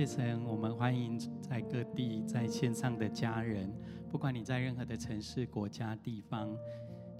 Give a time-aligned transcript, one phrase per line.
[0.00, 3.70] 谢神，我们欢迎在各地在线上的家人，
[4.10, 6.48] 不管你在任何的城市、国家、地方。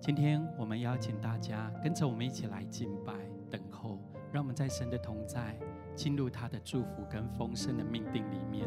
[0.00, 3.12] 今天我们邀请大家跟着我们一起来敬拜、
[3.50, 3.98] 等候，
[4.32, 5.58] 让我们在神的同在，
[5.94, 8.66] 进入他的祝福跟丰盛的命定里面。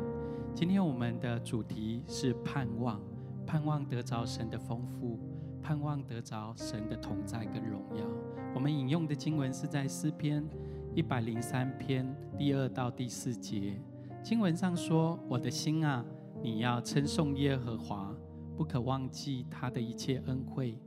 [0.54, 3.02] 今天我们的主题是盼望，
[3.48, 5.20] 盼望得着神的丰富，
[5.59, 8.05] 盼望得着神的同在跟荣耀。
[8.54, 10.48] 我们引用的经文是在诗篇
[10.93, 13.82] 一百零三篇第二到第四节。
[14.23, 16.04] 经文上说：“我的心啊，
[16.41, 18.16] 你要称颂耶和华，
[18.55, 20.80] 不可忘记他的一切恩惠。”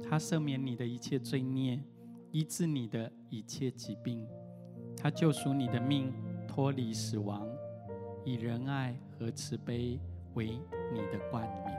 [0.00, 1.82] 他赦免你的一切罪孽，
[2.30, 4.24] 医治你的一切疾病。
[4.96, 6.12] 他救赎你的命，
[6.46, 7.48] 脱离死亡，
[8.24, 9.98] 以仁爱和慈悲
[10.34, 10.60] 为
[10.92, 11.76] 你的冠冕。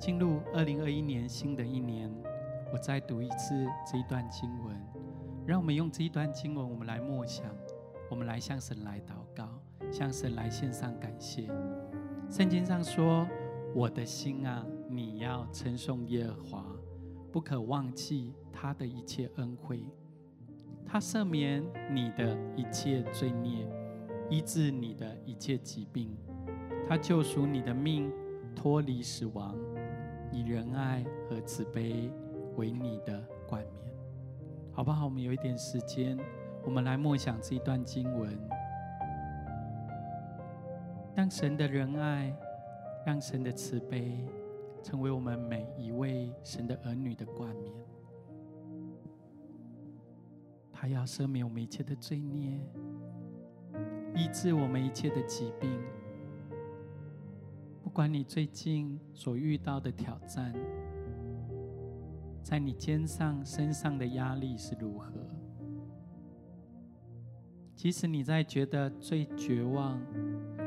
[0.00, 2.12] 进入二零二一年新的一年，
[2.72, 4.76] 我再读一次这一段经文。
[5.46, 7.46] 让我们用这一段经文，我们来默想，
[8.10, 9.59] 我们来向神来祷告，
[9.90, 11.48] 向神来献上感谢。
[12.28, 13.26] 圣经上说
[13.74, 16.66] ：“我的心啊，你要称颂耶和华。”
[17.32, 19.84] 不可忘记他的一切恩惠，
[20.84, 23.68] 他赦免你的一切罪孽，
[24.28, 26.10] 医治你的一切疾病，
[26.88, 28.12] 他救赎你的命，
[28.52, 29.56] 脱离死亡，
[30.32, 32.10] 以仁爱和慈悲
[32.56, 33.94] 为你的冠冕。
[34.72, 35.04] 好不好？
[35.04, 36.18] 我们有一点时间，
[36.64, 38.36] 我们来默想这一段经文，
[41.14, 42.34] 让神的仁爱，
[43.06, 44.24] 让神的慈悲。
[44.82, 47.70] 成为我们每一位神的儿女的冠冕，
[50.72, 52.58] 他要赦免我们一切的罪孽，
[54.14, 55.70] 医治我们一切的疾病。
[57.82, 60.54] 不管你最近所遇到的挑战，
[62.42, 65.12] 在你肩上、身上的压力是如何，
[67.76, 70.00] 即使你在觉得最绝望、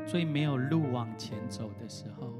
[0.05, 2.33] 最没有路往前走的时候。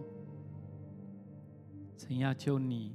[1.98, 2.94] 神要救你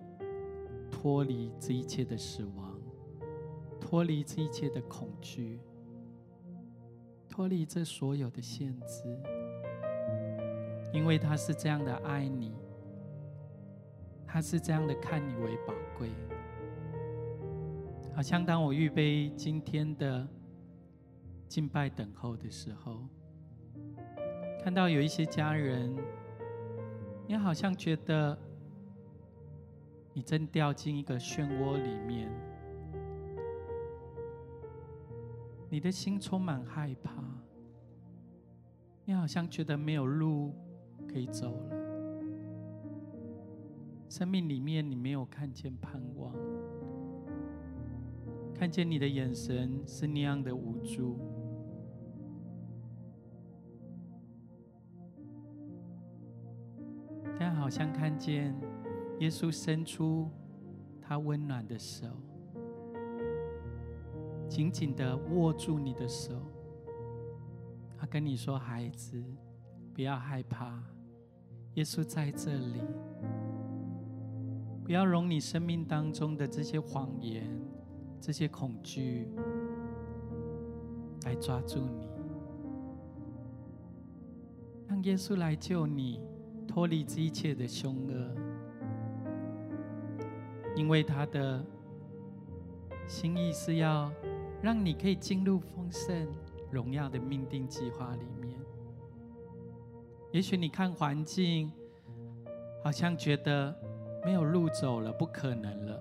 [0.90, 2.78] 脱离这一切的死亡，
[3.80, 5.58] 脱离这一切的恐惧，
[7.26, 9.04] 脱离这所有的限制，
[10.92, 12.52] 因为他是这样的爱你，
[14.26, 16.10] 他是这样的看你为宝贵。
[18.14, 20.28] 好像当我预备今天的
[21.48, 23.08] 敬拜等候的时候，
[24.62, 25.96] 看到有一些家人，
[27.26, 28.38] 你好像觉得。
[30.14, 32.28] 你正掉进一个漩涡里面，
[35.70, 37.22] 你的心充满害怕，
[39.04, 40.52] 你好像觉得没有路
[41.06, 41.76] 可以走了，
[44.08, 46.34] 生命里面你没有看见盼望，
[48.52, 51.16] 看见你的眼神是那样的无助，
[57.68, 58.56] 好像看见。
[59.18, 60.30] 耶稣伸出
[61.02, 62.06] 他温暖的手，
[64.48, 66.32] 紧紧的握住你的手。
[67.98, 69.22] 他跟你说：“孩子，
[69.92, 70.82] 不要害怕，
[71.74, 72.80] 耶稣在这里。
[74.82, 77.46] 不要容你生命当中的这些谎言、
[78.18, 79.28] 这些恐惧
[81.26, 82.08] 来抓住你，
[84.86, 86.22] 让耶稣来救你，
[86.68, 88.36] 脱离这一切的凶恶。”
[90.76, 91.64] 因为他的
[93.08, 94.12] 心意是要
[94.62, 96.28] 让你可以进入丰盛
[96.70, 98.56] 荣耀的命定计划里面。
[100.30, 101.72] 也许你看环境，
[102.84, 103.74] 好像觉得
[104.24, 106.00] 没有路走了，不可能了。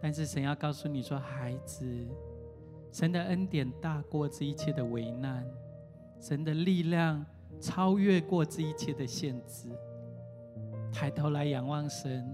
[0.00, 1.84] 但是神要告诉你说：“孩子，
[2.92, 5.44] 神的恩典大过这一切的危难，
[6.18, 7.26] 神的力量
[7.60, 9.68] 超越过这一切的限制。
[10.92, 12.26] 抬头来仰望神。”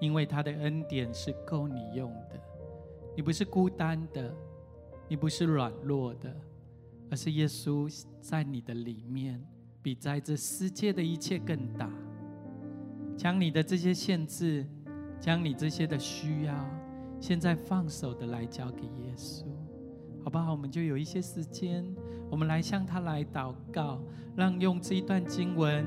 [0.00, 2.30] 因为他的恩典是够你用的，
[3.16, 4.34] 你不是孤单的，
[5.06, 6.34] 你不是软弱的，
[7.08, 7.88] 而是耶稣
[8.20, 9.40] 在你的里面，
[9.80, 11.88] 比在这世界的一切更大。
[13.16, 14.66] 将你的这些限制，
[15.20, 16.68] 将你这些的需要，
[17.20, 19.44] 现在放手的来交给耶稣，
[20.24, 20.50] 好不好？
[20.50, 21.86] 我们就有一些时间，
[22.32, 24.00] 我们来向他来祷告
[24.34, 25.84] 让用这一段经文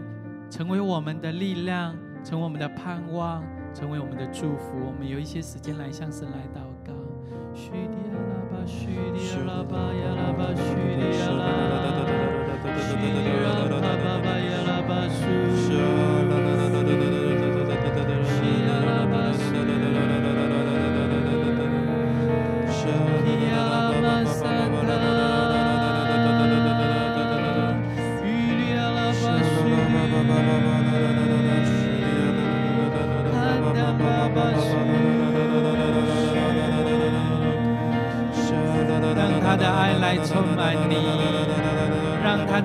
[0.48, 3.44] 成为我们的力量成为我们的盼望
[3.74, 4.78] 成为我们的祝福。
[4.86, 6.94] 我们有一些时间来向神来祷告。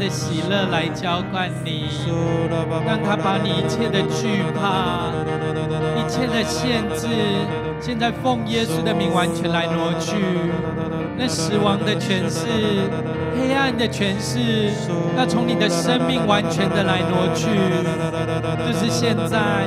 [0.00, 1.84] 的喜乐来浇灌你，
[2.86, 5.12] 让他把你一切的惧怕、
[5.94, 7.06] 一切的限制，
[7.78, 10.16] 现在奉耶稣的名完全来挪去。
[11.18, 12.46] 那死亡的权势、
[13.36, 14.70] 黑暗的权势，
[15.18, 17.50] 要从你的生命完全的来挪去。
[18.66, 19.66] 就是现在，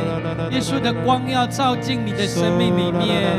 [0.50, 3.38] 耶稣的光要照进你的生命里面，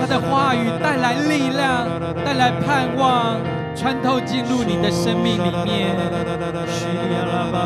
[0.00, 1.86] 他的话语带来力量，
[2.24, 3.36] 带来盼望，
[3.76, 5.94] 穿透进入你的生命里面。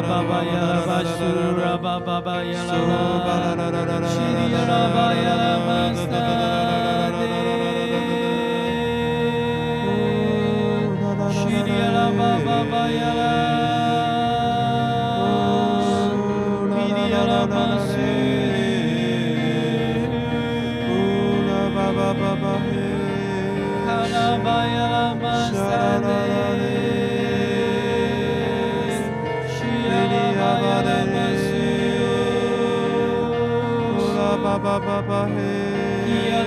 [0.02, 2.78] baba ya la ba sura baba ya la
[3.26, 6.65] ba shiri ya la ba ya la ba
[34.66, 35.52] ba ba ba he.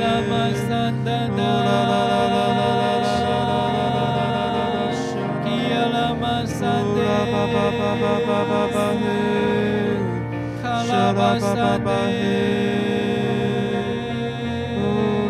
[0.03, 0.93] La ma san.
[1.07, 3.83] La la la la la la la la
[4.35, 4.85] la la.
[5.95, 7.07] La ma san de.
[7.31, 9.17] Ba ba ba ba ba ba ba he.
[10.61, 11.29] Kala ba
[11.59, 11.71] la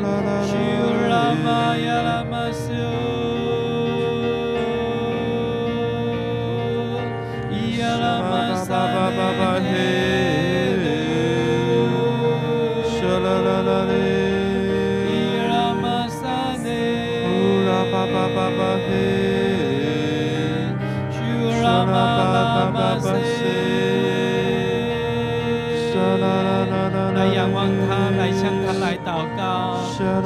[0.03, 0.37] la la.
[0.49, 1.61] Shura ma
[2.07, 2.43] la ma.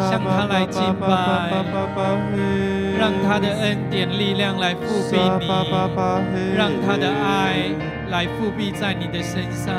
[0.09, 1.07] 向他来敬拜，
[2.97, 5.47] 让他的恩典力量来覆庇你，
[6.55, 7.69] 让他的爱
[8.09, 9.73] 来复辟在你的身上。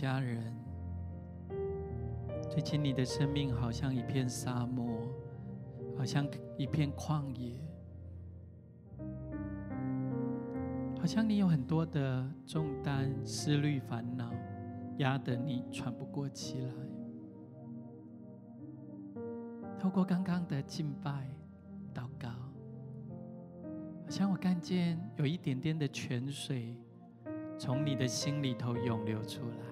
[0.00, 0.54] 家人，
[2.48, 4.86] 最近你的生命好像一片沙漠，
[5.96, 6.24] 好像
[6.56, 7.60] 一片旷野，
[11.00, 14.32] 好像你有很多的重担、思虑、烦恼，
[14.98, 16.70] 压得你喘不过气来。
[19.80, 21.28] 透过刚刚的敬拜、
[21.92, 26.76] 祷告，好像我看见有一点点的泉水。
[27.60, 29.67] 从你的心里头涌流出来，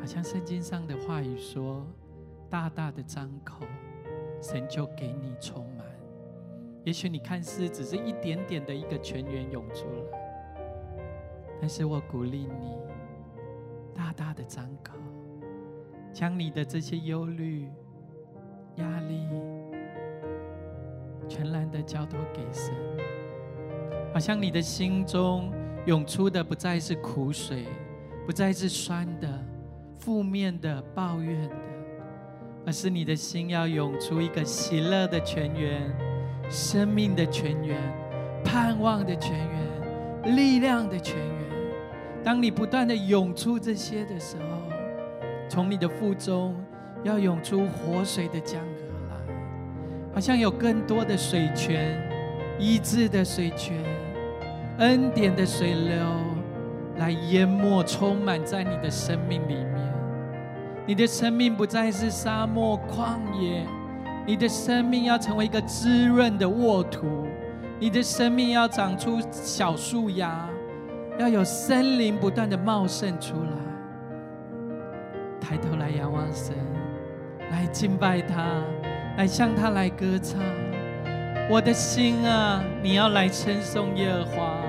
[0.00, 1.86] 好像圣经上的话语说
[2.50, 3.66] ：“大大的张口，
[4.40, 5.86] 神就给你充满。
[6.84, 10.62] 也许你看似只是一点点的一个泉源涌出来，
[11.60, 12.76] 但是我鼓励你，
[13.94, 14.94] 大大的张口，
[16.12, 17.68] 将你的这些忧虑、
[18.76, 19.28] 压力，
[21.28, 22.74] 全然的交托给神。
[24.14, 25.52] 好像你的心中
[25.84, 27.66] 涌出的不再是苦水，
[28.24, 29.28] 不再是酸的、
[29.98, 31.56] 负面的、抱怨的，
[32.66, 35.90] 而是你的心要涌出一个喜乐的泉源。
[36.50, 37.76] 生命的泉源，
[38.42, 41.38] 盼望的泉源，力量的泉源。
[42.24, 44.44] 当你不断的涌出这些的时候，
[45.46, 46.56] 从你的腹中
[47.04, 49.34] 要涌出活水的江河来，
[50.14, 52.00] 好像有更多的水泉，
[52.58, 53.76] 医治的水泉，
[54.78, 55.96] 恩典的水流
[56.96, 59.67] 来淹没、充满在你的生命里面。
[60.88, 63.62] 你的生命不再是沙漠旷野。
[64.26, 67.26] 你的生命要成为一个滋润的沃土，
[67.78, 70.48] 你的生命要长出小树芽，
[71.18, 73.50] 要有森林不断的茂盛出来。
[75.38, 76.56] 抬头来仰望神，
[77.50, 78.46] 来敬拜他，
[79.18, 80.40] 来向他来歌唱。
[81.50, 84.62] 我的心啊，你要来称颂耶和华。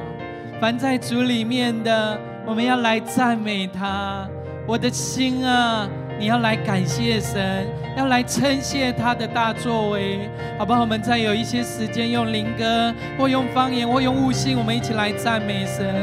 [0.60, 4.30] 凡在主里面的，我们要来赞美他。
[4.68, 5.90] 我的心啊。
[6.20, 10.82] 你要来感谢神，要来称谢他的大作为，好不好？
[10.82, 15.96] 我们再有一些时间，用灵歌，或用方言，或用悟性，我们一起来赞美神。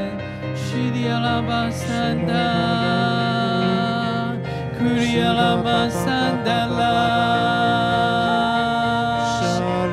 [0.54, 2.32] 叙利亚拉巴山达，
[4.78, 6.80] 库利亚拉巴山达拉，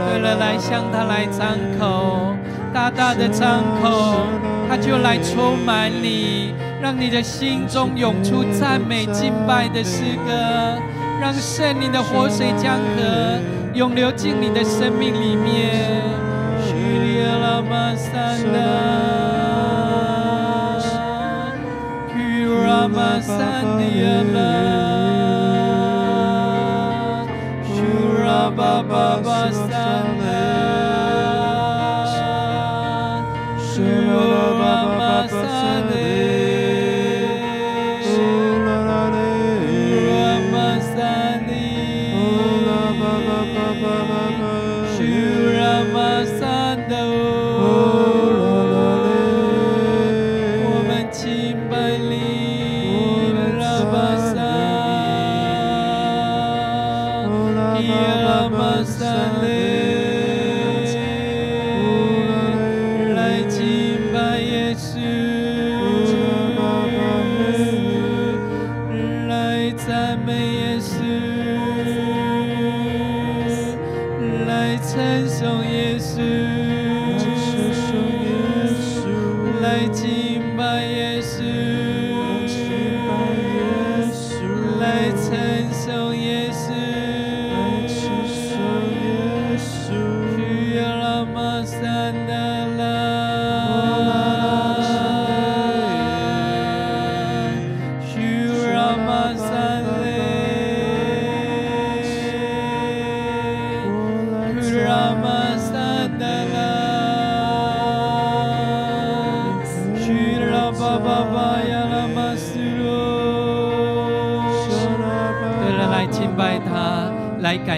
[0.07, 2.32] 对了，来向他来张口，
[2.73, 4.25] 大大的张口，
[4.67, 6.55] 他就来充满你。
[6.81, 10.33] 让你的心中涌出赞美敬拜的诗歌，
[11.21, 13.39] 让圣灵的活水江河
[13.73, 16.01] 涌流进你的生命里面。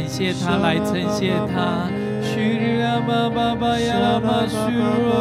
[0.08, 1.90] 谢他来称谢他，
[2.22, 5.12] 叙利亚巴巴巴亚拉玛苏罗，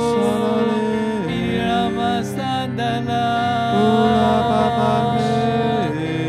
[0.00, 2.34] 叙利亚玛桑
[2.74, 3.12] 达拉，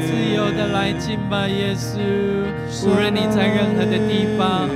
[0.05, 1.98] 自由的来敬拜耶稣，
[2.86, 4.67] 无论你在任何的地方，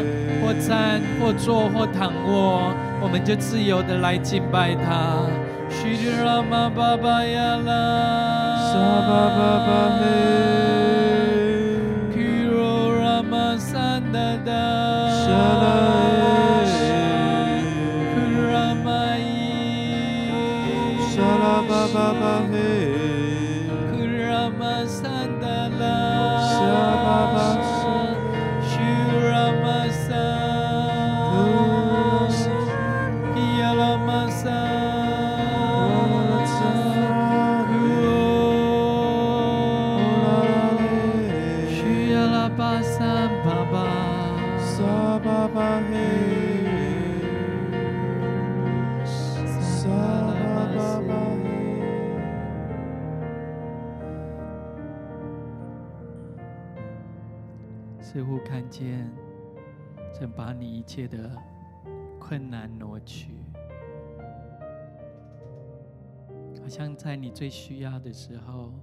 [0.42, 5.26] 或站或坐或躺卧，我们就自由的来敬拜他。
[60.92, 61.32] 切的
[62.20, 63.32] 困难挪去，
[66.62, 68.74] 好像在你最需要的时候，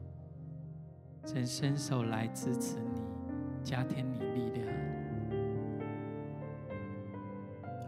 [1.27, 3.03] 神伸手来支持你，
[3.63, 4.67] 加添你力量。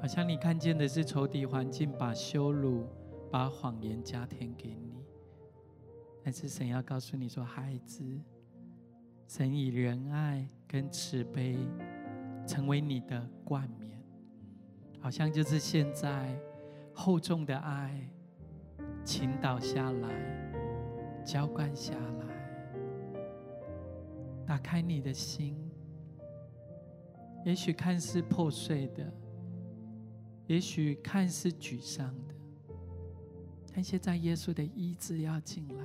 [0.02, 2.86] 好像你看见的是仇敌环境把羞辱、
[3.30, 5.02] 把谎言加添给你，
[6.22, 8.04] 但是神要告诉你说：“孩子，
[9.26, 11.56] 神以仁爱跟慈悲
[12.46, 13.99] 成为你的冠冕，
[15.00, 16.38] 好像就是现在
[16.92, 18.08] 厚重的爱
[19.04, 20.08] 倾倒下来，
[21.24, 22.26] 浇灌下来，
[24.46, 25.56] 打开你的心，
[27.44, 29.04] 也许看似破碎的。”
[30.46, 32.34] 也许看似沮丧的，
[33.72, 35.84] 但现在耶稣的医治要进来，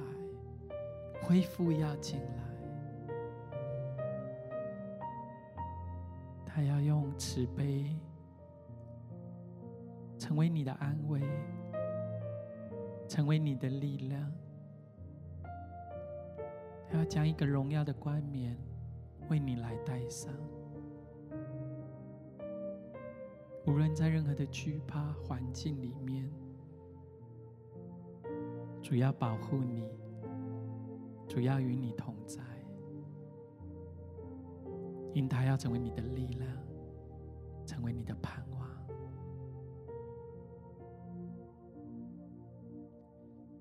[1.22, 3.16] 恢复要进来，
[6.48, 7.96] 他要用慈悲
[10.18, 11.22] 成为你的安慰，
[13.08, 14.32] 成为你的力量，
[16.90, 18.58] 他要将一个荣耀的冠冕
[19.30, 20.34] 为你来戴上。
[23.66, 26.32] 无论在任何的惧怕环境里面，
[28.82, 29.84] 主要保护你，
[31.28, 32.44] 主要与你同在，
[35.14, 36.48] 因他要成为你的力量，
[37.66, 38.45] 成为你的盼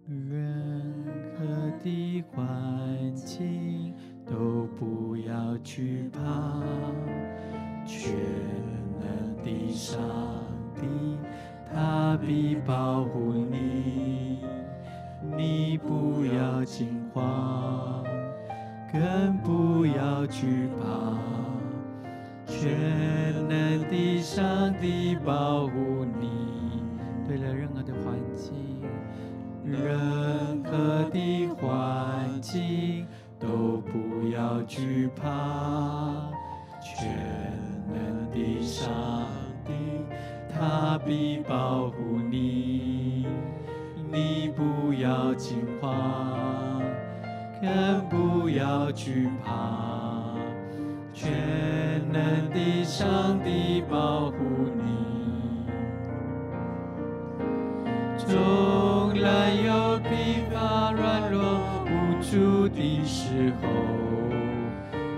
[0.06, 1.04] 任
[1.38, 1.44] 何
[1.82, 3.94] 的环境
[4.26, 6.62] 都不要惧怕，
[7.86, 8.14] 全。
[9.00, 10.00] 能的上
[10.74, 11.18] 帝，
[11.70, 14.38] 他必保护你，
[15.36, 18.02] 你不要惊慌，
[18.90, 21.18] 更不要惧怕。
[22.46, 22.70] 全
[23.48, 26.82] 能的上帝保护你，
[27.26, 27.68] 对了，任，
[29.64, 33.06] 任何的环境
[33.38, 36.30] 都不要惧怕。
[36.80, 37.54] 全。
[37.86, 38.90] 能的上
[39.64, 39.72] 帝，
[40.52, 43.26] 他必保护你，
[44.10, 46.82] 你不要惊慌，
[47.60, 50.34] 更不要惧怕。
[51.12, 51.30] 全
[52.10, 54.34] 能的上帝保护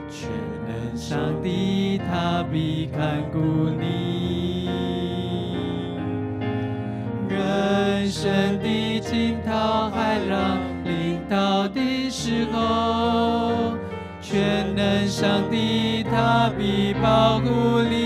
[0.09, 0.29] 全
[0.67, 0.97] 能。
[0.97, 3.39] 上帝他必看顾
[3.79, 4.69] 你，
[7.29, 13.77] 人生的惊涛骇浪临到的时候，
[14.23, 18.06] 全能上帝他必保护你。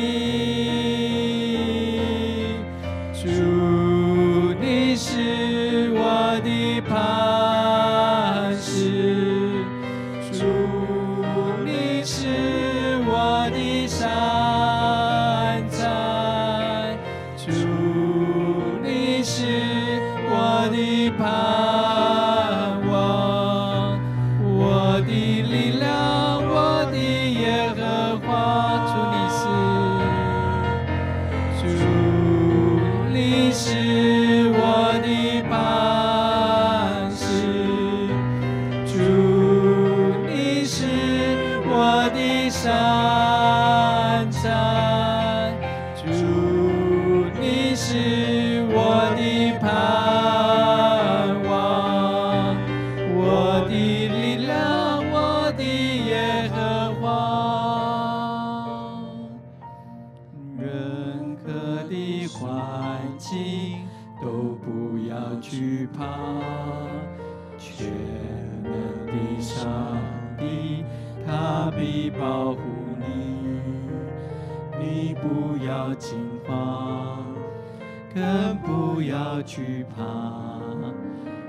[79.42, 80.02] 惧怕，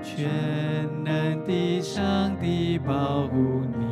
[0.02, 0.30] 全
[1.04, 3.86] 能的上帝保护你，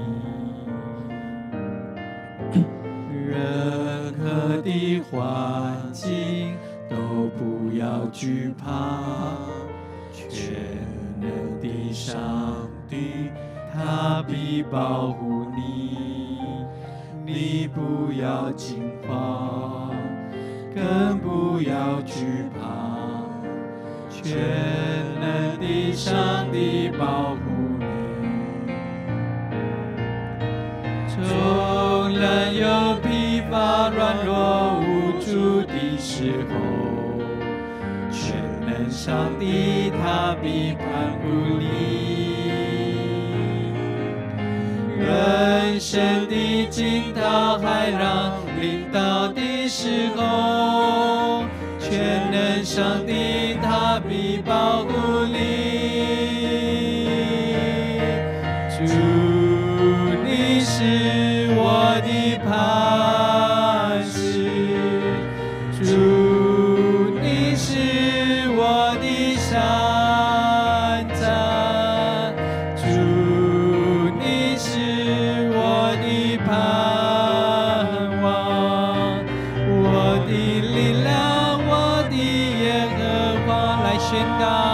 [3.28, 6.56] 任何的环境
[6.90, 6.96] 都
[7.38, 9.02] 不要惧怕，
[10.12, 10.56] 全
[11.20, 12.18] 能的上
[12.90, 13.30] 帝
[13.74, 15.98] 他必保护你，
[17.26, 19.19] 你不要惊慌，
[80.30, 83.00] 的力量，我的耶和
[83.48, 84.69] 华来宣告。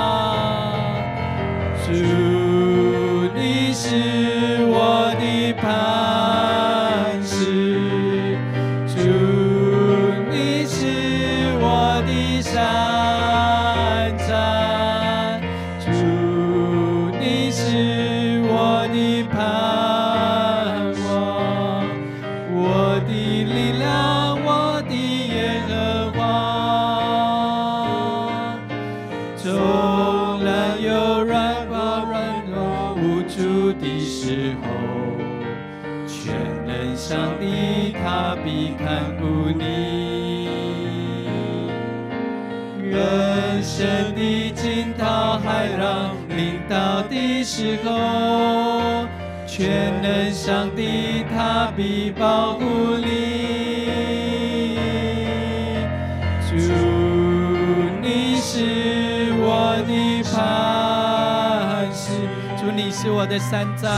[63.25, 63.89] 我的山寨，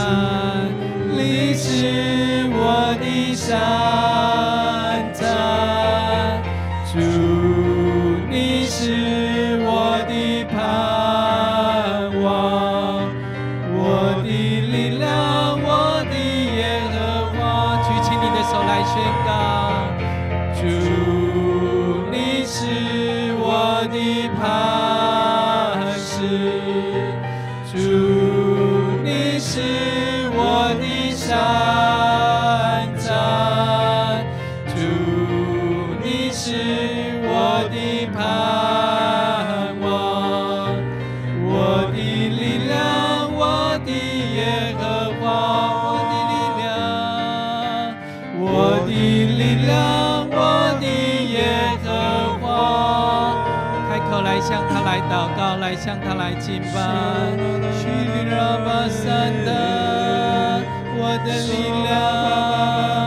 [1.14, 3.58] 你是我的山
[55.76, 56.76] 向他来敬拜，
[57.78, 57.88] 去
[58.30, 59.48] 拉巴山的
[60.98, 61.50] 我的力
[61.86, 62.97] 量，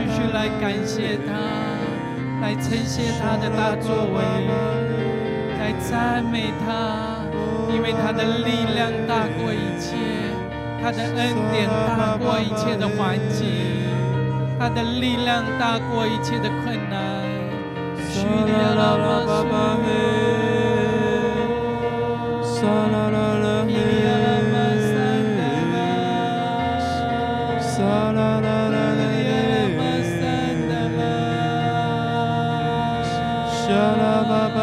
[0.00, 1.30] 继续来感谢他，
[2.40, 4.22] 来称谢他的大作为，
[5.58, 7.20] 来赞美他，
[7.70, 9.96] 因为他的力量大过一切，
[10.82, 13.46] 他的恩典大过一切的环境，
[14.58, 17.00] 他的力量大过一切的困难。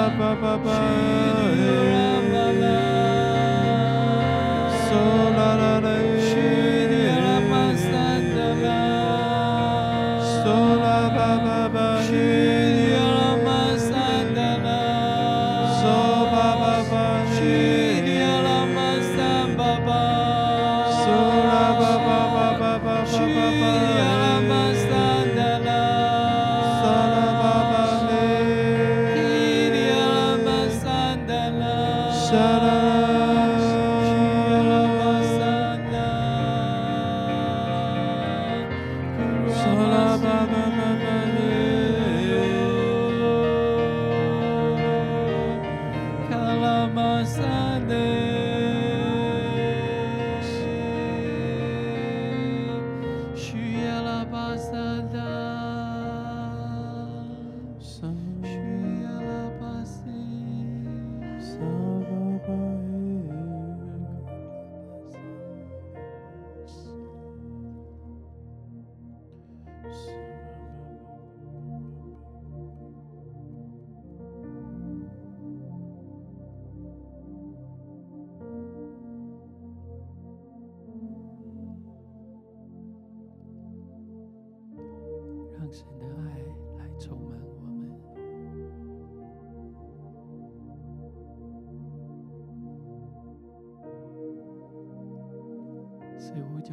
[0.07, 1.06] ba ba ba ba.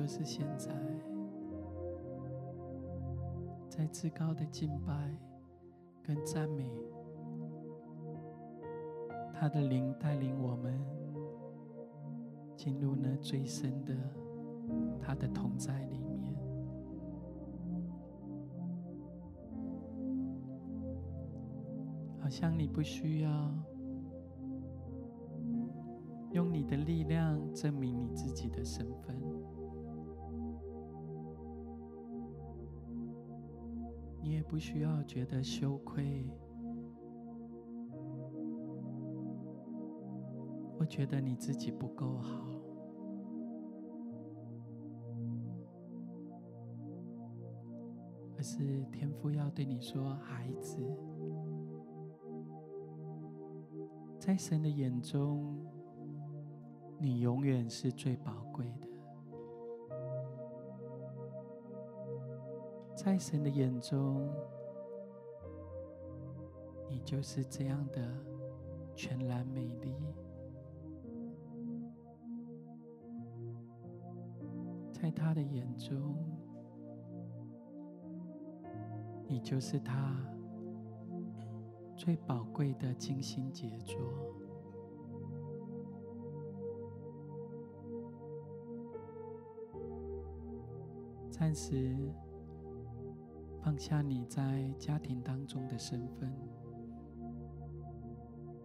[0.05, 0.71] 就是现在，
[3.71, 5.11] 在至高的敬拜
[6.03, 6.71] 跟赞美，
[9.33, 10.79] 他的灵带领我们
[12.55, 13.97] 进入那最深的
[15.01, 16.37] 他的同在里面，
[22.21, 23.51] 好像你不需要
[26.33, 29.19] 用你的力量证明你自己的身份。
[34.49, 36.25] 不需要觉得羞愧，
[40.79, 42.47] 我觉得你自己不够好，
[48.37, 50.79] 而是天父要对你说：“孩子，
[54.21, 55.67] 在神的眼中，
[57.01, 58.84] 你永远是最宝贵的。”
[63.05, 64.27] 在神的眼中，
[66.89, 68.01] 你就是这样的
[68.95, 69.93] 全然美丽；
[74.91, 76.17] 在他的眼中，
[79.29, 80.17] 你就是他
[81.95, 84.01] 最宝贵的精心杰作。
[91.31, 91.95] 暂时。
[93.65, 96.31] 放下你在家庭当中的身份，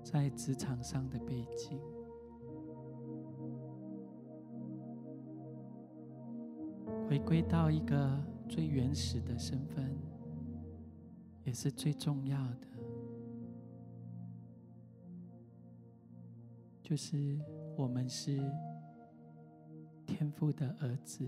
[0.03, 1.79] 在职场上的背景，
[7.07, 9.89] 回归到一个最原始的身份，
[11.45, 12.67] 也是最重要的，
[16.83, 17.39] 就是
[17.77, 18.37] 我们是
[20.05, 21.25] 天父的儿子，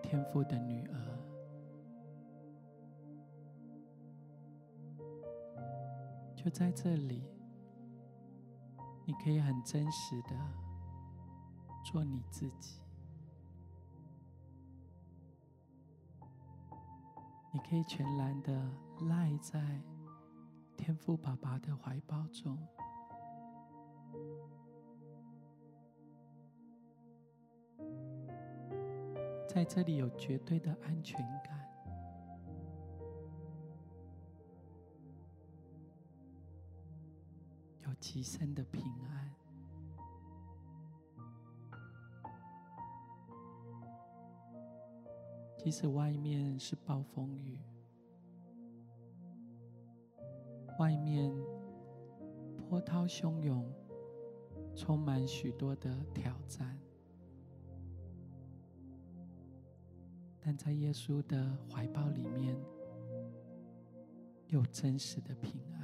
[0.00, 1.11] 天父的女儿。
[6.42, 7.22] 就在这里，
[9.04, 10.30] 你可以很真实的
[11.84, 12.82] 做你自己，
[17.52, 18.52] 你可以全然的
[19.08, 19.80] 赖在
[20.76, 22.58] 天父爸爸的怀抱中，
[29.46, 31.61] 在这里有绝对的安全感。
[38.02, 39.30] 极深的平安，
[45.56, 47.60] 即使外面是暴风雨，
[50.80, 51.32] 外面
[52.68, 53.72] 波涛汹涌，
[54.74, 56.76] 充满许多的挑战，
[60.40, 62.60] 但在耶稣的怀抱里面，
[64.48, 65.81] 有真实的平安。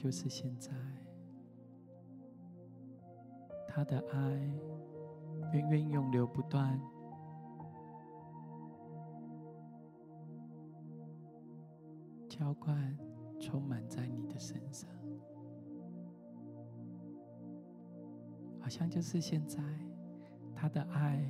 [0.00, 0.70] 就是现在，
[3.66, 4.18] 他的爱
[5.52, 6.80] 源源永流不断，
[12.28, 12.96] 浇灌
[13.40, 14.88] 充满在你的身上，
[18.60, 19.60] 好像就是现在，
[20.54, 21.28] 他的爱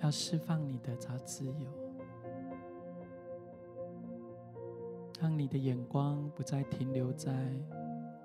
[0.00, 1.68] 要释放你得着自由，
[5.20, 7.54] 让你的眼光不再停留在。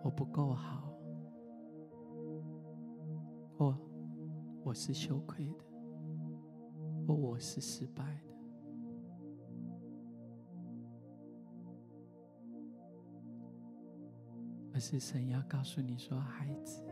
[0.03, 0.93] 我不够好，
[3.57, 3.73] 我
[4.65, 5.63] 我是羞愧的，
[7.07, 8.33] 或我是失败的，
[14.73, 16.83] 而是神要告诉你说，孩子，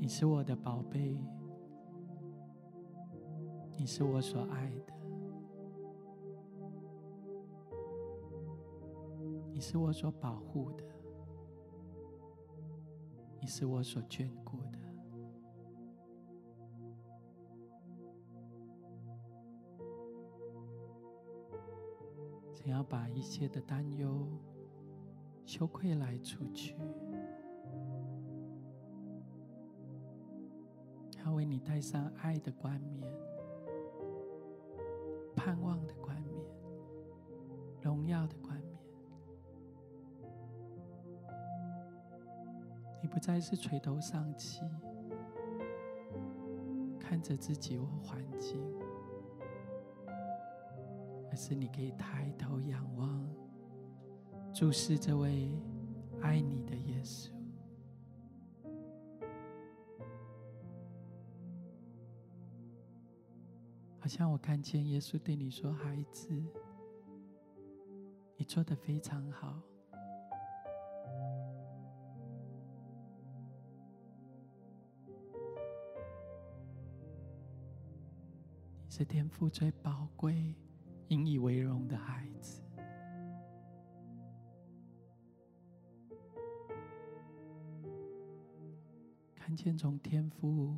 [0.00, 1.22] 你是我的宝贝，
[3.76, 4.94] 你是我所爱的。
[9.68, 10.84] 是我所保护的，
[13.40, 14.78] 你是我所眷顾的。”
[22.54, 24.28] 想要把一切的担忧、
[25.44, 26.76] 羞愧来除去，
[31.18, 33.04] 他为你戴上爱的冠冕、
[35.34, 36.46] 盼望的冠冕、
[37.82, 38.36] 荣耀的
[43.16, 44.60] 不再是垂头丧气，
[47.00, 48.62] 看着自己或环境。
[51.30, 53.26] 而是你可以抬头仰望，
[54.52, 55.50] 注视这位
[56.20, 57.30] 爱你的耶稣。
[63.98, 66.28] 好像我看见耶稣对你说：“孩子，
[68.36, 69.62] 你做得非常好。
[78.96, 80.54] 是天父最宝贵。”
[81.08, 82.62] 引以为荣的孩子，
[89.36, 90.76] 看见从天父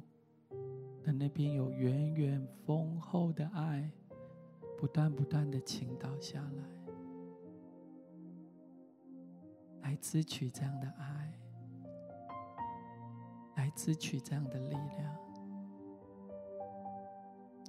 [1.02, 3.90] 的那边有源源丰厚的爱，
[4.76, 6.64] 不断不断的倾倒下来，
[9.80, 11.38] 来支取这样的爱，
[13.56, 15.27] 来支取这样的力量。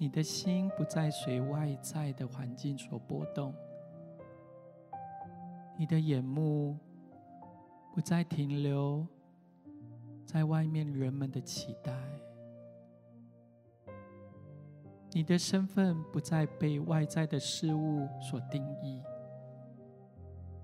[0.02, 3.54] 你的心不再随外在的环境所波动，
[5.78, 6.78] 你的眼目
[7.94, 9.06] 不再停留
[10.26, 11.94] 在外面人们的期待，
[15.12, 19.04] 你的身份不再被外在的事物所定义，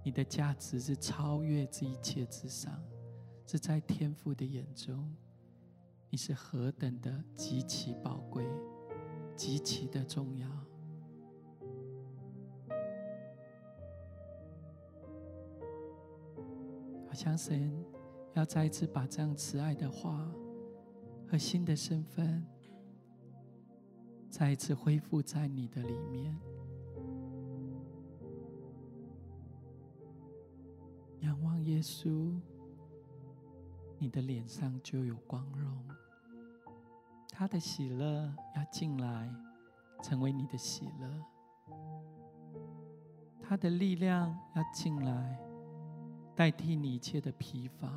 [0.02, 2.82] 你的价值是超越这一切之上，
[3.46, 5.14] 是在天父的眼中，
[6.10, 8.46] 你是何等的极其宝贵。
[9.36, 10.48] 极其的重要，
[17.08, 17.72] 好像神
[18.34, 20.32] 要再一次把这样慈爱的话
[21.28, 22.46] 和新的身份，
[24.30, 26.38] 再一次恢复在你的里面。
[31.20, 32.40] 仰望耶稣，
[33.98, 35.84] 你的脸上就有光荣。
[37.38, 39.30] 他的喜乐要进来，
[40.02, 41.10] 成为你的喜乐；
[43.44, 45.38] 他的力量要进来，
[46.34, 47.90] 代替你一切的疲乏；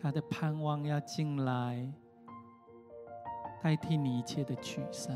[0.00, 1.92] 他的盼望要进来，
[3.62, 5.14] 代替你一切的沮丧；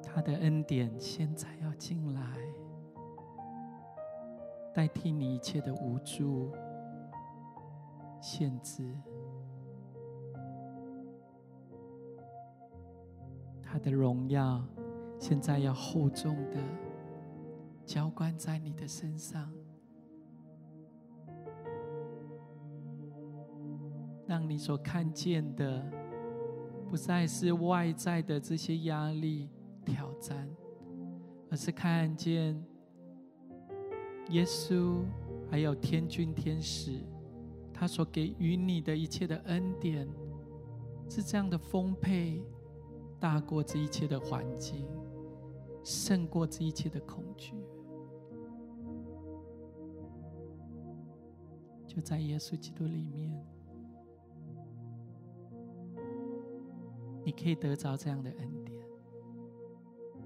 [0.00, 2.22] 他的恩典现在要进来，
[4.72, 6.52] 代替你一切的无助。
[8.24, 8.82] 限制，
[13.62, 14.64] 他的荣耀
[15.18, 16.56] 现在要厚重的
[17.84, 19.52] 浇灌在你的身上，
[24.26, 25.84] 让你所看见的
[26.88, 29.50] 不再是外在的这些压力
[29.84, 30.48] 挑战，
[31.50, 32.58] 而是看见
[34.30, 35.02] 耶稣
[35.50, 37.02] 还有天君天使。
[37.74, 40.08] 他所给予你的一切的恩典，
[41.10, 42.40] 是这样的丰沛，
[43.18, 44.86] 大过这一切的环境，
[45.82, 47.52] 胜过这一切的恐惧。
[51.86, 53.44] 就在耶稣基督里面，
[57.24, 58.78] 你可以得着这样的恩典，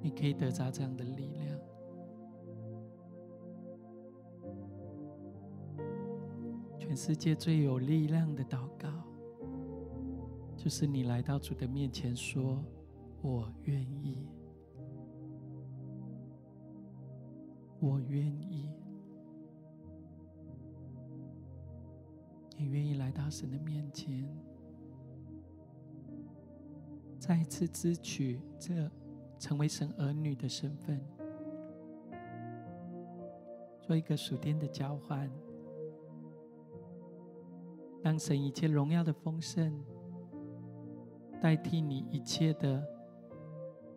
[0.00, 1.58] 你可以得着这样的力量。
[6.88, 8.88] 全世界最有力量的祷告，
[10.56, 12.64] 就是你来到主的面前说
[13.20, 14.26] ：“我愿意，
[17.78, 18.70] 我愿意。”
[22.56, 24.26] 你愿意来到神的面前，
[27.18, 28.90] 再一次支取这
[29.38, 30.98] 成为神儿女的身份，
[33.78, 35.30] 做一个属天的交换。
[38.02, 39.82] 让神一切荣耀的丰盛
[41.40, 42.82] 代替你一切的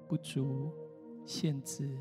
[0.08, 0.72] 不足、
[1.26, 1.98] 限制。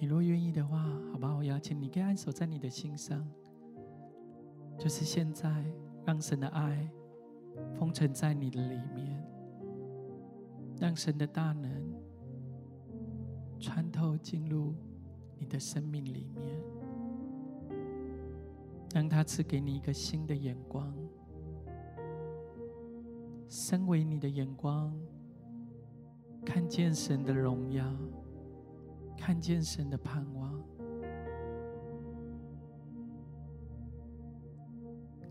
[0.00, 0.82] 你若愿意的话，
[1.12, 3.28] 好吧，我邀请你，可以安守在你的心上，
[4.78, 5.64] 就是现在，
[6.04, 6.88] 让神的爱
[7.76, 9.24] 封存在你的里面，
[10.78, 11.92] 让神的大能
[13.58, 14.72] 穿透进入
[15.36, 16.87] 你的生命里面。
[18.94, 20.92] 让他赐给你一个新的眼光，
[23.48, 24.92] 身为你的眼光，
[26.44, 27.84] 看见神的荣耀。
[29.20, 30.62] 看见神的盼望，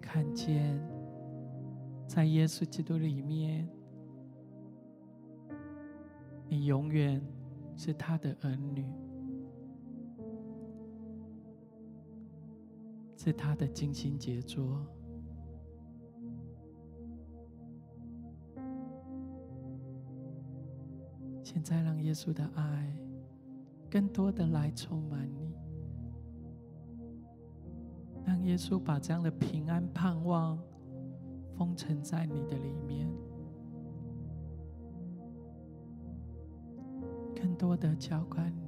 [0.02, 0.78] 看见
[2.06, 3.68] 在耶稣基督里面，
[6.50, 7.26] 你永远
[7.78, 8.86] 是他的儿女，
[13.28, 14.88] 是他的精心杰作。
[21.44, 22.98] 现在，让耶稣的爱。
[23.92, 25.54] 更多的来充满你，
[28.26, 30.58] 让耶稣把这样的平安盼望
[31.58, 33.10] 封存在你的里面，
[37.36, 38.67] 更多的浇灌你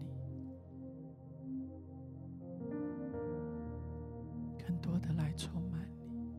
[4.69, 6.29] 更多的来充满你，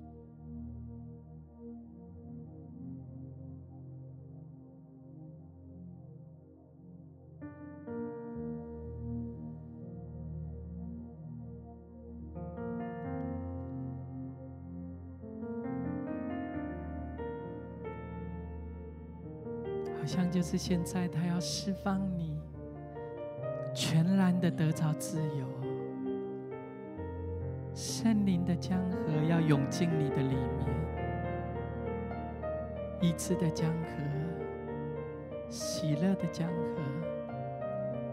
[19.99, 20.07] 好。
[20.07, 22.39] 像就是现在，他要释放你，
[23.75, 25.70] 全然的得着自由。
[28.03, 30.67] 圣灵的江河要涌进你的里面，
[32.99, 33.89] 医治的江河，
[35.51, 36.81] 喜乐的江河，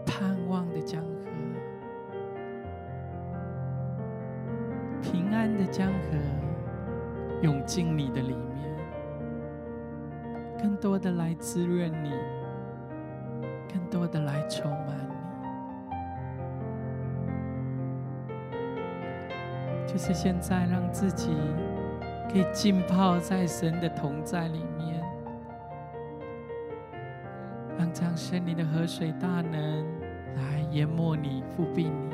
[0.04, 1.30] 盼望的江河，
[5.00, 6.18] 平安的江河，
[7.40, 8.58] 涌进你的里面。
[10.58, 12.12] 更多的来滋润你，
[13.72, 15.17] 更多的来充满你
[19.88, 21.30] 就是现在让自己
[22.30, 25.02] 可以浸泡在神的同在里面，
[27.78, 29.86] 让这样圣灵的河水大能
[30.36, 32.07] 来淹没你、覆庇你。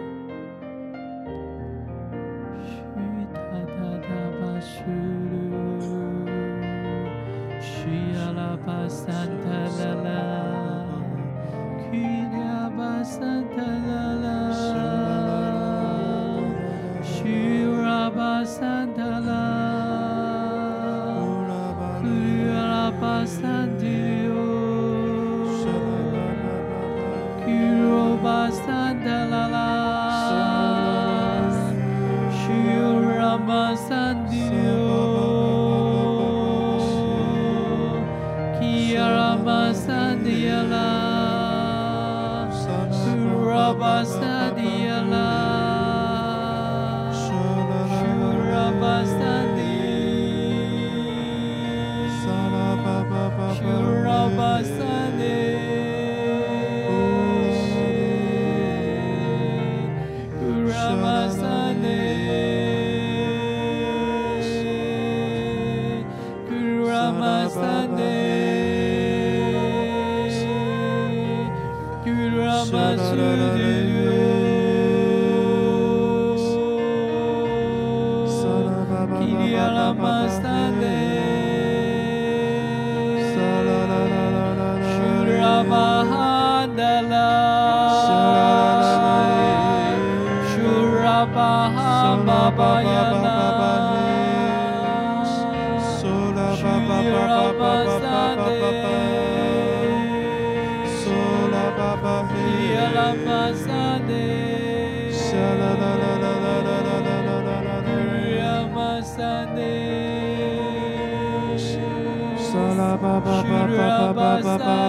[114.43, 114.85] Baba.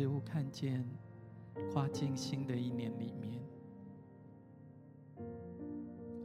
[0.00, 0.82] 似乎看见
[1.70, 3.38] 跨进新的一年里面，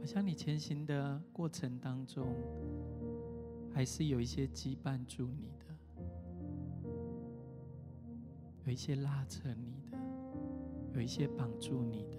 [0.00, 2.26] 好像你前行的过程当中，
[3.74, 5.66] 还是有一些羁绊住你的，
[8.64, 9.98] 有一些拉扯你的，
[10.94, 12.16] 有一些绑住你的，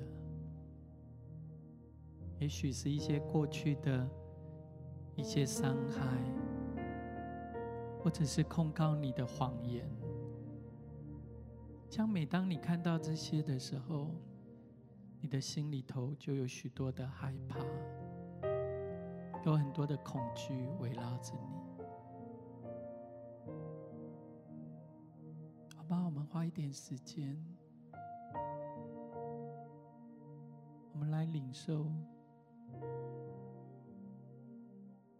[2.40, 4.08] 也许是一些过去的
[5.16, 6.24] 一些伤害，
[8.00, 9.84] 或者是控告你的谎言。
[11.98, 14.12] 将每当你看到这些的时候，
[15.20, 17.58] 你的心里头就有许多的害怕，
[19.44, 21.58] 有很多的恐惧围绕着你。
[25.76, 27.36] 好吧，我们花一点时间，
[30.94, 31.92] 我们来领受，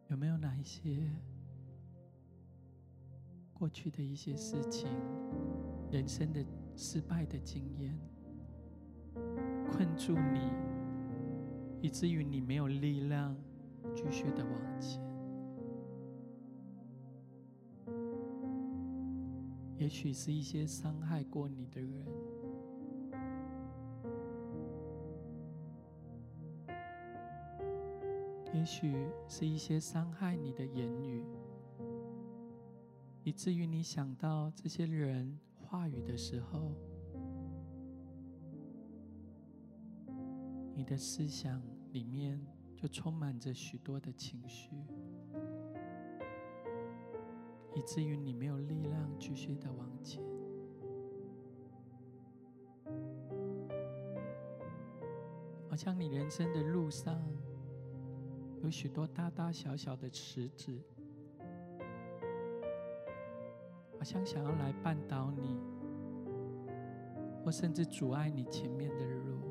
[0.10, 1.10] 有没有哪一些
[3.52, 4.88] 过去的一些事情？
[5.90, 6.46] 人生的
[6.80, 7.98] 失败的经验
[9.68, 10.40] 困住你，
[11.82, 13.36] 以至于你没有力量
[13.96, 15.02] 继续的往前。
[19.80, 22.06] 也许是一些伤害过你的人，
[28.54, 28.96] 也许
[29.28, 31.24] 是一些伤害你的言语，
[33.24, 35.40] 以至于你想到这些人。
[35.70, 36.72] 话语的时候，
[40.74, 41.62] 你的思想
[41.92, 42.42] 里面
[42.74, 44.72] 就充满着许多的情绪，
[47.76, 50.24] 以至于你没有力量继续的往前。
[55.70, 57.22] 好像你人生的路上
[58.64, 60.82] 有许多大大小小的石子。
[64.10, 65.60] 像想要来绊倒你，
[67.44, 69.42] 或甚至阻碍你前面的路。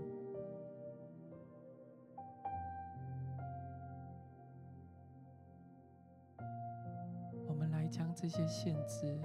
[7.46, 9.20] 我们来将这些限制，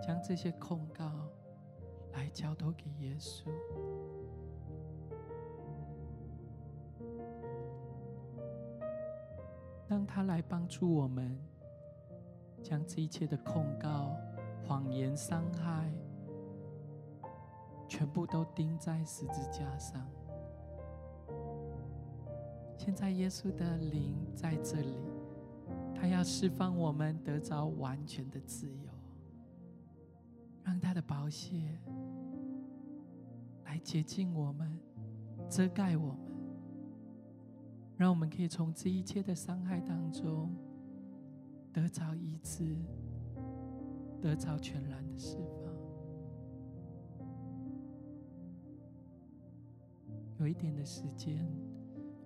[0.00, 1.28] 将这些控告，
[2.14, 3.44] 来交托给耶稣，
[9.86, 11.38] 让他来帮助我们。
[12.62, 14.14] 将这一切的控告、
[14.70, 15.92] 谎言、伤害，
[17.88, 20.00] 全部都钉在十字架上。
[22.78, 24.94] 现在耶稣的灵在这里，
[25.92, 28.92] 他要释放我们得着完全的自由，
[30.62, 31.76] 让他的宝血
[33.64, 34.78] 来洁净我们、
[35.48, 36.20] 遮盖我们，
[37.96, 40.48] 让我们可以从这一切的伤害当中。
[41.72, 42.76] 得着医治，
[44.20, 45.70] 得着全然的释放。
[50.38, 51.46] 有一点的时间，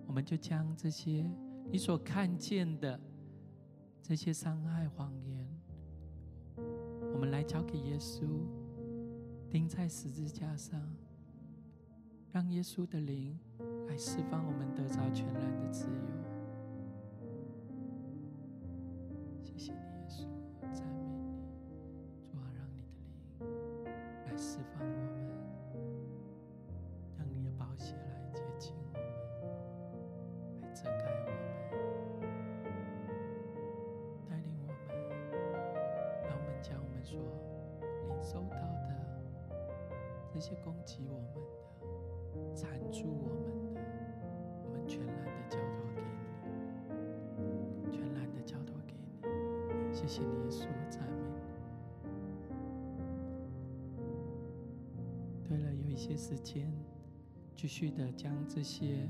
[0.07, 1.29] 我们就将这些
[1.69, 2.99] 你所看见的
[4.01, 5.45] 这些伤害、谎言，
[7.13, 8.25] 我们来交给耶稣，
[9.49, 10.81] 钉在十字架上，
[12.31, 13.37] 让耶稣的灵
[13.87, 16.14] 来释放我们，得着全然的自由。
[40.35, 41.39] 这些攻击我们的、
[42.53, 43.79] 缠住我们的，
[44.65, 46.01] 我们全然的交托给
[47.37, 49.95] 你，全然的交托给你。
[49.95, 51.23] 谢谢你，耶稣，赞美。
[55.47, 56.69] 对了，有一些时间，
[57.55, 59.07] 继续的将这些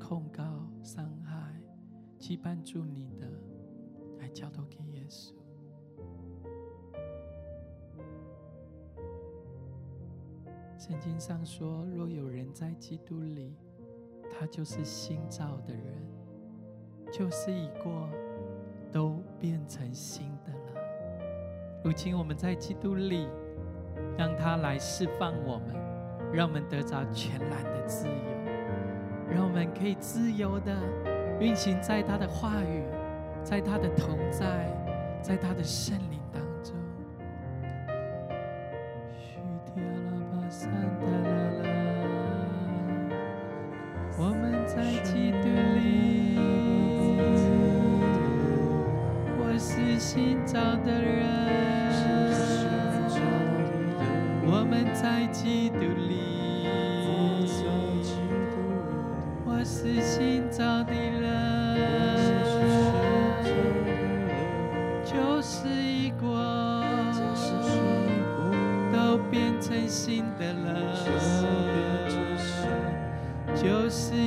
[0.00, 1.52] 控告、伤害、
[2.18, 3.30] 羁绊住你的，
[4.20, 5.34] 来交托给耶稣。
[10.88, 13.56] 圣经上说：“若有人在基督里，
[14.30, 15.82] 他就是新造的人，
[17.12, 18.08] 旧事已过，
[18.92, 20.80] 都变成新的了。
[21.82, 23.26] 如今我们在基督里，
[24.16, 25.74] 让他来释放我们，
[26.32, 28.14] 让我们得着全然的自由，
[29.28, 30.72] 让我们可以自由的
[31.40, 32.84] 运行在他的话语，
[33.42, 34.70] 在他的同在，
[35.20, 36.20] 在他的圣灵。”
[73.96, 74.25] 旧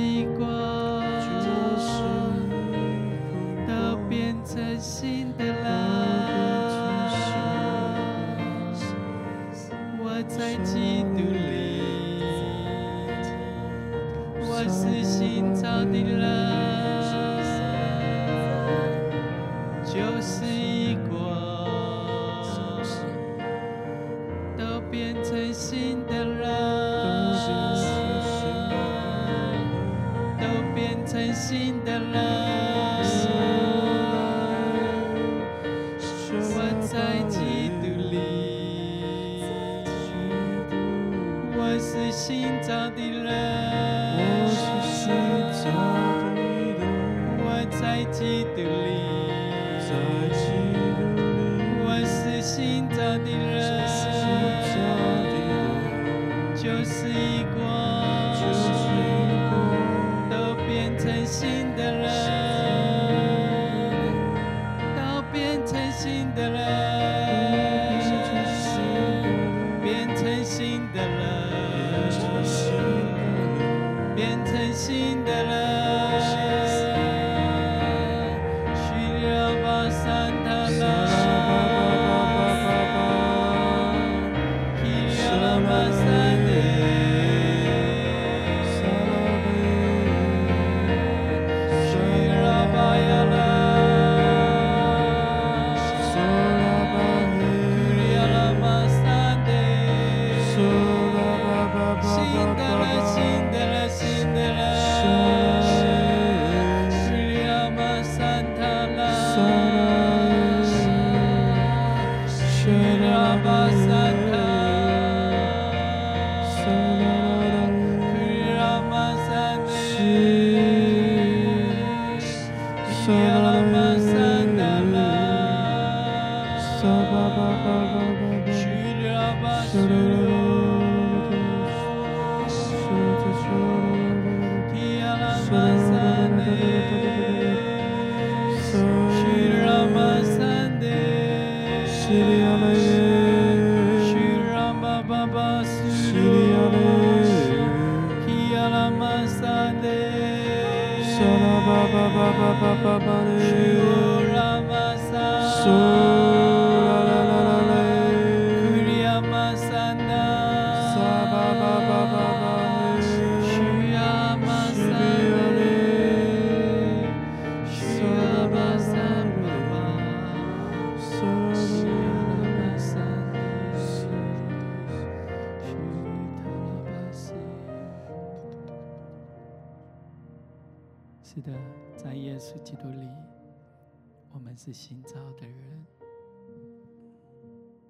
[184.62, 185.86] 是新造的人。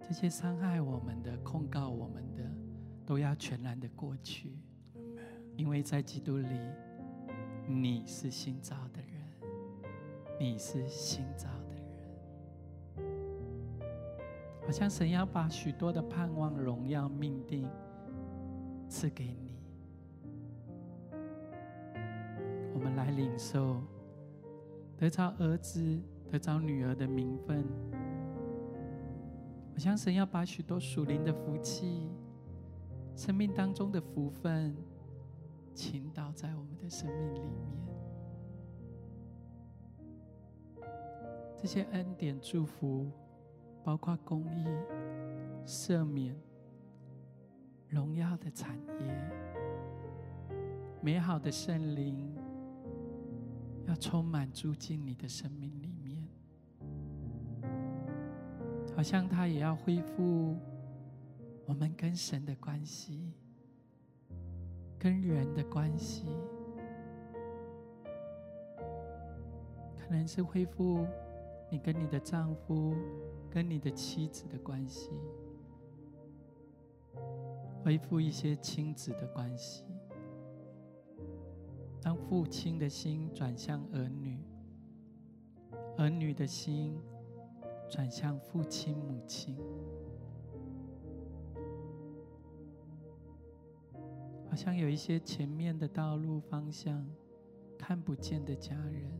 [0.00, 2.44] 这些伤害我们的、控告我们的，
[3.04, 4.56] 都要全然的过去。
[5.56, 6.60] 因为在基督里，
[7.66, 9.20] 你是新造的人，
[10.38, 13.10] 你是新造的人。
[14.64, 17.68] 好像神要把许多的盼望、荣耀、命定
[18.88, 19.58] 赐给你。
[22.72, 23.82] 我们来领受
[24.96, 26.00] 得着儿子、
[26.30, 27.64] 得着女儿的名分。
[29.74, 32.08] 我相信神要把许多属灵的福气、
[33.16, 34.76] 生命当中的福分，
[35.74, 37.50] 倾倒在我们的生命里面。
[41.56, 43.10] 这些恩典、祝福，
[43.82, 44.64] 包括公义、
[45.66, 46.38] 赦免、
[47.88, 49.30] 荣耀的产业、
[51.02, 52.32] 美好的圣灵。
[53.86, 55.89] 要充满住进你的生命里
[59.00, 60.54] 好像他也要恢复
[61.64, 63.32] 我们跟神的关系，
[64.98, 66.26] 跟人的关系，
[69.96, 71.06] 可能是恢复
[71.70, 72.94] 你跟你的丈夫、
[73.48, 75.08] 跟你的妻子的关系，
[77.82, 79.82] 恢复一些亲子的关系。
[82.02, 84.44] 当父亲的心转向儿女，
[85.96, 87.00] 儿女的心
[87.90, 89.56] 转向父亲母亲，
[94.48, 97.04] 好像有一些前面的道路方向
[97.76, 99.10] 看不见的家人，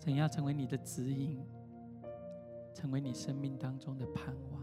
[0.00, 1.44] 怎样成为你的指引，
[2.72, 4.62] 成为你生命当中的盼望？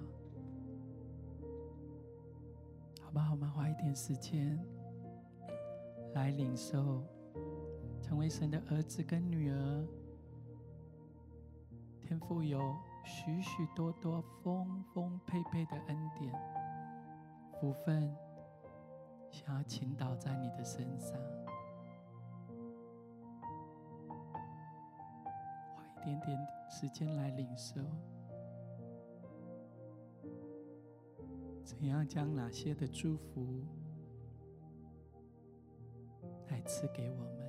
[3.01, 3.33] 好不好？
[3.33, 4.59] 我们花一点时间
[6.15, 7.03] 来领受，
[8.01, 9.87] 成为神的儿子跟女儿。
[12.09, 16.33] 天父有许许多多丰丰沛沛的恩典、
[17.53, 18.11] 福分，
[19.29, 21.15] 想要倾倒在你的身上。
[25.75, 27.79] 花一点点时间来领受，
[31.63, 33.63] 怎样将哪些的祝福
[36.47, 37.48] 来赐给我们？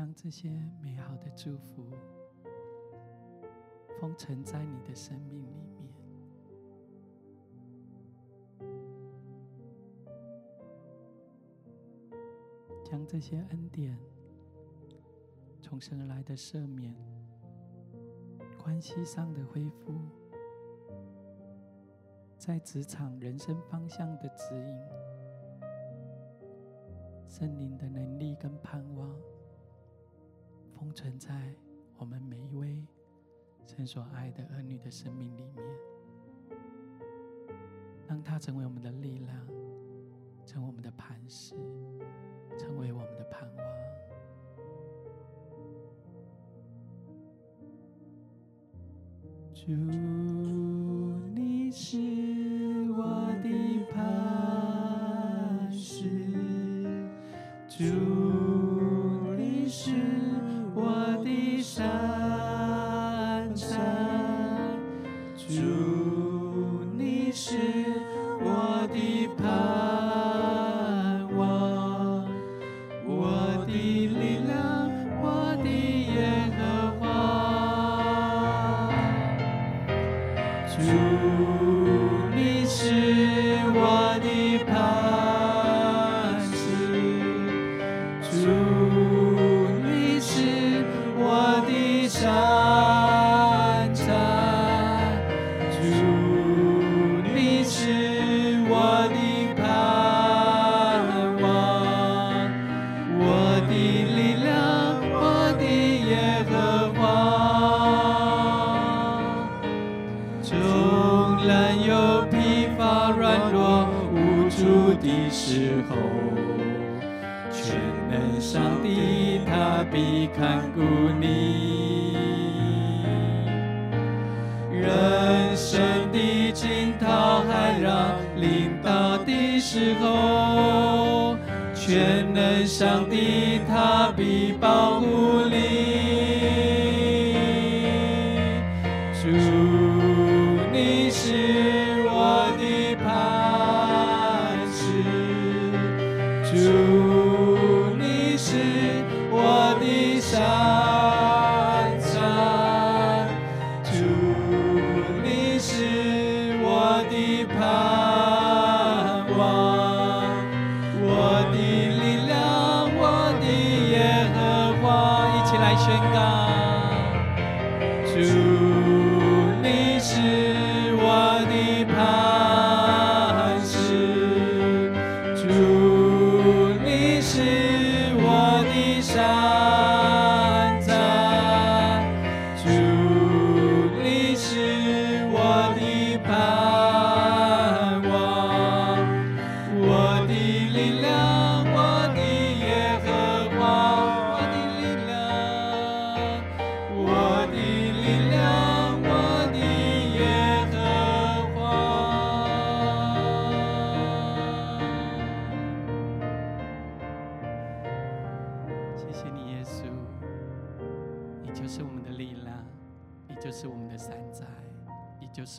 [0.00, 0.48] 将这些
[0.80, 1.84] 美好的祝福
[4.00, 5.92] 封存在你的生命里面，
[12.82, 13.94] 将这些恩典、
[15.60, 16.96] 重生而来的赦免、
[18.64, 20.00] 关系上的恢复、
[22.38, 24.80] 在职场人生方向的指引。
[27.28, 29.14] 圣灵的能力跟盼望，
[30.80, 31.30] 封存在
[31.98, 32.82] 我们每一位
[33.66, 35.62] 神所爱的儿女的生命里面，
[38.08, 39.46] 让它成为我们的力量，
[40.46, 41.54] 成为我们的磐石，
[42.58, 43.66] 成为我们的盼望。
[49.54, 49.66] 主，
[51.34, 51.98] 你是
[52.92, 56.08] 我的磐石。
[57.68, 57.84] 主，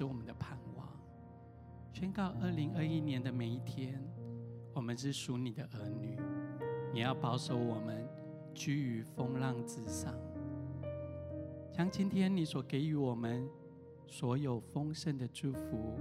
[0.02, 0.89] 是我们的盼望。
[1.93, 4.04] 宣告二零二一年的每一天，
[4.74, 6.18] 我们是属你的儿女，
[6.91, 8.04] 你要保守我们
[8.52, 10.12] 居于风浪之上。
[11.72, 13.47] 将今天你所给予我们
[14.08, 15.99] 所有丰盛的祝福、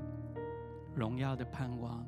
[0.94, 2.03] 荣耀的盼望，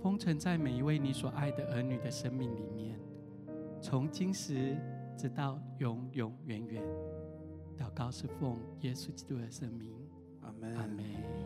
[0.00, 2.98] 封存在每一位你所爱的儿女的生命里面，
[3.78, 4.74] 从今时
[5.18, 6.82] 直到永永远远。
[7.76, 10.03] 祷告是奉耶稣基督的圣名，
[10.72, 10.84] Amém.
[10.84, 11.43] Amém.